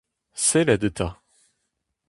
[0.47, 1.07] Sellit eta!